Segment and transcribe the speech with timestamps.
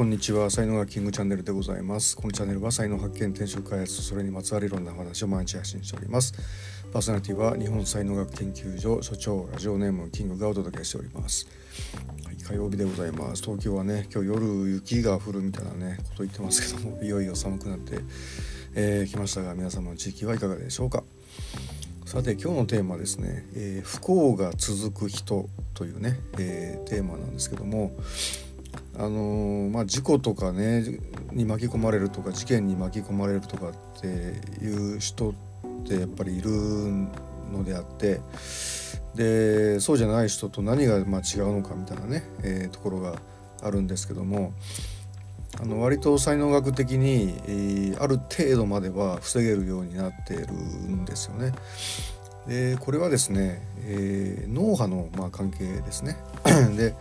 [0.00, 0.48] こんにちは。
[0.48, 2.16] 才能がキングチャンネルでございます。
[2.16, 6.32] このチャンネルは才能発見転職開発それにまつわるいろんな話を毎日発信しております。
[6.90, 11.46] パーソナリティは日本才能学研究所所長ラジオネームキングがお届けしております。
[12.24, 13.42] はい、火曜日でございます。
[13.42, 18.00] 東京はね今日夜雪が降るみたいなねこと言ってますけども いよいよ寒くなってき、
[18.76, 21.04] えー、ましたが皆様の地域はいかがでしょうか。
[22.06, 27.92] さて今日のテーマはですね、えー、不幸が続く人というね、えー、テーマなんですけども
[28.98, 30.84] あの、まあ、事故とかね
[31.32, 34.06] に巻き込まれるとか事件に巻き込まれるとかって
[34.64, 35.34] いう人っ
[35.86, 36.50] てやっぱりいる
[37.52, 38.20] のであって
[39.14, 43.20] でそうじゃない人と何がま違うのかみたいなね、えー、ところが
[43.62, 44.52] あるんですけども
[45.60, 51.52] あの割と才能学的に、えー、ある程度までは防げるようになっているんですよね。
[52.46, 56.16] でこれはですね、えー、脳波のま関係ですね。
[56.76, 56.94] で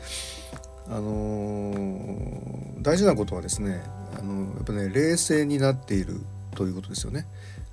[0.89, 3.81] あの、大事なことはですね
[4.17, 6.21] あのやっぱね冷静になっている
[6.55, 7.27] ということですよね。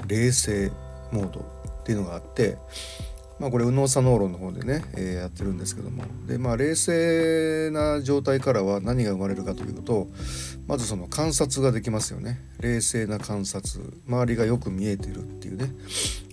[0.06, 0.70] 冷静
[1.12, 2.58] モードっていうのがあって
[3.38, 6.04] まあ、これ右脳左脳論の方でね、えー、やってるんですけども。
[6.26, 10.08] で、まあ、冷静な状態からは何が生まれるかというと
[10.66, 12.40] まずその観察ができますよね。
[12.60, 13.92] 冷静な観察。
[14.08, 15.70] 周りがよく見えてるっていうね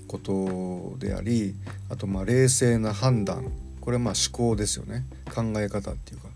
[0.08, 1.56] ことであり
[1.90, 3.52] あとまあ冷静な判断。
[3.84, 5.04] これはまあ思考ですよね
[5.36, 6.30] 考え方っていうか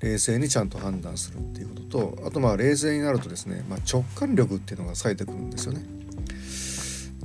[0.00, 5.84] 冷静にちゃんと判断するっていうこととあとまあ冷静になるとですね、まあ、直感力っていうのが冴えてくるんですよね。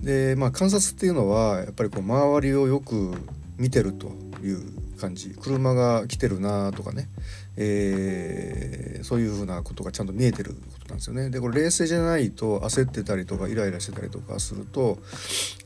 [0.01, 3.13] でまあ観察っていうのはやっぱりこう周りをよく
[3.57, 4.07] 見てると
[4.41, 7.07] いう感じ車が来てるなとかね、
[7.55, 11.29] えー、そういうふうなことがちゃんと見えてることなんですよね。
[11.29, 14.97] でこれ冷静じゃないと焦ってたりとかイライラしてたりとかすると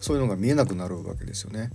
[0.01, 1.69] そういうのが見えなくなるわけですよね。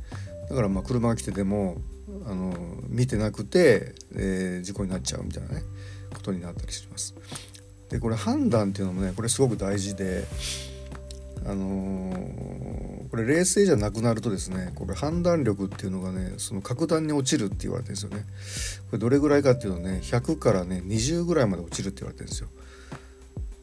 [0.51, 1.79] だからまあ車が来てても
[2.27, 2.55] あの
[2.89, 5.62] 見てなくて、えー、事故になっちゃうみたいなね
[6.12, 7.15] ことになったりします。
[7.91, 10.25] でこれ判断っていうのもねこれすごく大事で
[11.47, 18.25] あのー、これ冷静じゃなくなるとですねこれ判断力っていうのがねその格段に落ちるって言われてるんですよね。
[18.91, 22.49] これどれぐらいかっていうとね100からね20ぐらいまで落ちるって言われてるんですよ。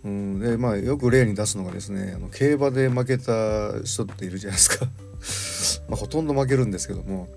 [0.05, 4.87] うんでまあよく例に出すのがですねあの競馬で負けた人っているじゃないですか。
[5.87, 7.29] まあほとんど負けるんですけども。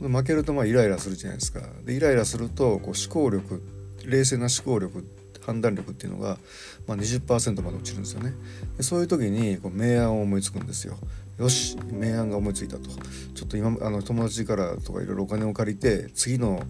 [0.00, 1.60] 負けるとまあイライラするじゃないですか。
[1.84, 3.62] でイライラするとこう思考力
[4.04, 5.04] 冷静な思考力
[5.44, 6.38] 判断力っていうのが、
[6.86, 8.32] まあ、20%まで落ちるんですよね。
[8.76, 10.96] でそういう時にこう明暗を思いつくんですよ。
[11.38, 12.88] よし明暗が思いついたと。
[13.34, 16.62] ちょっと今あの友達からとかいろいろお金を借りて次の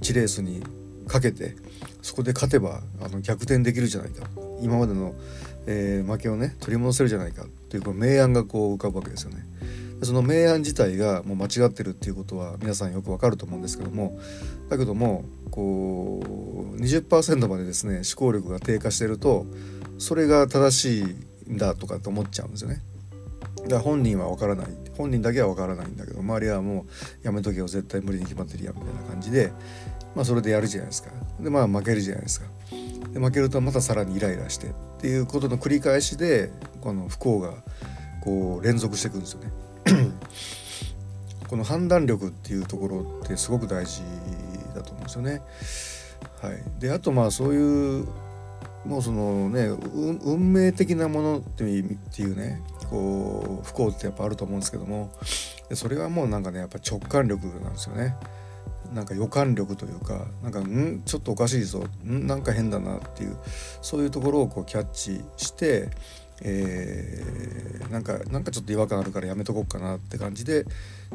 [0.00, 0.62] 1レースに
[1.06, 1.56] かけて
[2.02, 4.28] そこで勝てばあの逆転できるじゃないか。
[4.60, 5.14] 今までの、
[5.66, 7.46] えー、負けをね取り戻せるじゃないか。
[7.68, 9.46] というこう明暗がこう浮かぶわけですよね。
[10.02, 14.18] その明暗自体がもう間違ってるっていうことは皆さんよくわかると思うんですけども
[14.68, 19.46] だけどもこう20%までですね思考力が低下してると
[19.98, 22.80] それが正しいんだとかって思っちゃうんですよね。
[23.62, 24.66] だから本人はわからない。
[24.96, 26.86] 本人だけはわからないんだけど周りはも
[27.22, 29.52] うやめとけよ絶対無理に決まってるやんみたいな感じで
[30.14, 31.10] まあそれでやるじゃないですか。
[31.40, 32.46] でまあ負けるじゃないですか。
[33.12, 34.70] で負けるとまたさらにイライラしてっ
[35.00, 37.54] ていうことの繰り返しでこの不幸が
[38.22, 39.52] こう連続していくんですよね。
[41.48, 44.02] この判断力っていうところってすごく大事
[44.74, 45.42] だと思うんですよね。
[46.42, 48.06] はい、であとまあそういう
[48.84, 49.66] もうそのね
[50.24, 55.10] 運命的なものっていうねこう不幸ってやっぱあると思うんですけども
[55.74, 58.16] それはもうなんかねやっぱ直感力なんですよね。
[58.92, 63.36] なんか予感力というかなんかんちょっとおかしいぞんなんか変だなっていう
[63.82, 65.90] そういうところをこうキャッチして
[66.42, 70.64] えー、なんかなんかちょっと違和感あるからやめとこうかなって感じで、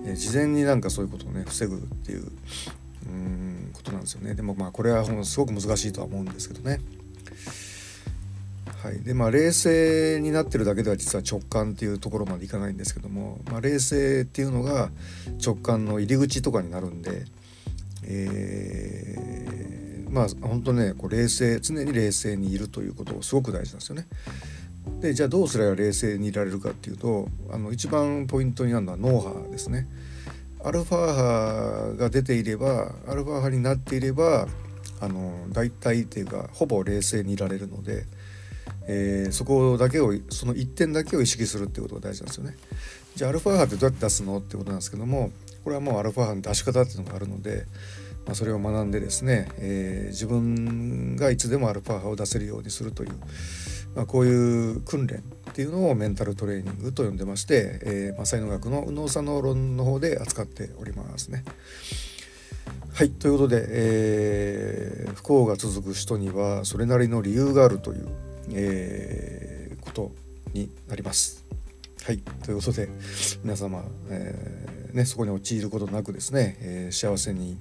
[0.05, 2.31] えー、事前になんかそういうことをね防ぐっていう
[3.05, 6.79] うんことなんですよねでもまあこれはすごく難しいとは思うんですけどね。
[8.83, 14.89] はい、でまあ冷静になってるだけでは実は直感っていうところまでいかないんですけども、まあ、冷静っていうのが
[15.41, 17.23] 直感の入り口とかになるんで、
[18.03, 24.05] えー、まあ本当ねこう冷静常に冷静にいるということすごく大事なんですよね。
[24.99, 29.87] でじゃあどうすれば冷静にいられるかっていうとあの一番ポイントになるのは脳波ですね。
[30.63, 34.47] アルファ波が出ていればアルファ波になっていれば
[35.01, 38.05] あの大体っていうかほぼ冷静にいられるので、
[38.87, 42.55] えー、そこだけをその一点だけを意識するっていうことが大事なんですよね。
[43.15, 45.31] じゃあアルファ波ってどうやって出すのってことなんですけども
[45.63, 47.65] これはもうアルファ波の出し方っていうのがあるので、
[48.25, 53.11] まあ、それを学んでですね、えー、自分がいつでもアルファ波を出せるようにするという
[53.95, 55.21] まあ、こういう訓練っ
[55.53, 61.43] ていうのをメンタルトレーニングと呼んでまして、えーまあ、才能学の右脳左脳論の方で扱っておりますね。
[62.93, 68.07] はいということで、えー、不幸が続く人にはそれなりの理由があるという、
[68.51, 70.11] えー、こと
[70.53, 71.43] になります。
[72.03, 72.89] はいということで
[73.43, 77.57] 皆様、えーね、そこに陥ることなくですね、えー、幸せに、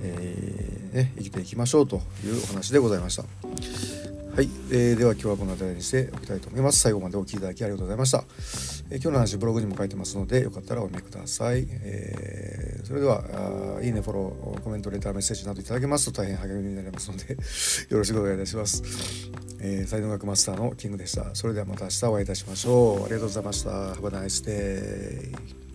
[0.00, 3.89] えーね、生きていきましょうというお話でございました。
[4.32, 6.78] はい、えー、では今日はこの辺りにしておきたいと思います。
[6.78, 8.24] 最後までお聴きいただきありがとうございました。
[8.90, 11.66] えー、今日の話ブログにも書いてますのでよかったらお見ください。
[11.68, 17.32] えー、それではいいね、フォロー、コメント、レター、メッセージなどいただけますと大変励みになりますので
[17.90, 18.82] よろしくお願いいたします。
[19.58, 21.34] えー、才能学マスターのキングでした。
[21.34, 23.04] それではまた明日お会いいたしましょう。
[23.04, 23.70] ありがとうございました。
[23.94, 25.69] Have a nice day.